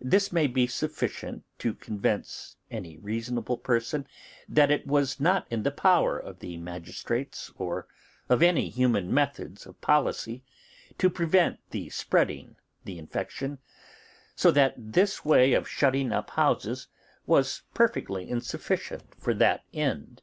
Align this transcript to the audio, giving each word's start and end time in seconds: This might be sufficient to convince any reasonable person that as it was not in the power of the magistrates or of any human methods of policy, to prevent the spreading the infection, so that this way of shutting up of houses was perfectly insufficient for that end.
This 0.00 0.32
might 0.32 0.52
be 0.52 0.66
sufficient 0.66 1.44
to 1.60 1.72
convince 1.74 2.56
any 2.68 2.98
reasonable 2.98 3.56
person 3.56 4.04
that 4.48 4.72
as 4.72 4.80
it 4.80 4.86
was 4.88 5.20
not 5.20 5.46
in 5.52 5.62
the 5.62 5.70
power 5.70 6.18
of 6.18 6.40
the 6.40 6.56
magistrates 6.56 7.52
or 7.56 7.86
of 8.28 8.42
any 8.42 8.68
human 8.70 9.14
methods 9.14 9.64
of 9.64 9.80
policy, 9.80 10.42
to 10.98 11.08
prevent 11.08 11.60
the 11.70 11.88
spreading 11.90 12.56
the 12.82 12.98
infection, 12.98 13.60
so 14.34 14.50
that 14.50 14.74
this 14.76 15.24
way 15.24 15.52
of 15.52 15.68
shutting 15.68 16.10
up 16.10 16.30
of 16.30 16.34
houses 16.34 16.88
was 17.24 17.62
perfectly 17.72 18.28
insufficient 18.28 19.14
for 19.16 19.32
that 19.32 19.62
end. 19.72 20.22